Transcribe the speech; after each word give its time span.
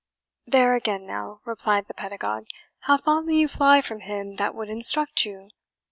"There 0.47 0.73
again 0.73 1.05
now," 1.05 1.41
replied 1.45 1.85
the 1.87 1.93
pedagogue, 1.93 2.47
"how 2.79 2.97
fondly 2.97 3.37
you 3.37 3.47
fly 3.47 3.81
from 3.81 3.99
him 3.99 4.37
that 4.37 4.55
would 4.55 4.67
instruct 4.67 5.25
you! 5.25 5.49